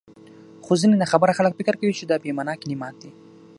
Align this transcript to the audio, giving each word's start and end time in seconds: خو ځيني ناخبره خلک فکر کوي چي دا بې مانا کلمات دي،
خو 0.65 0.71
ځيني 0.79 0.95
ناخبره 0.99 1.33
خلک 1.39 1.53
فکر 1.59 1.73
کوي 1.79 1.93
چي 1.99 2.03
دا 2.05 2.15
بې 2.23 2.31
مانا 2.37 2.53
کلمات 2.61 2.95
دي، 3.01 3.11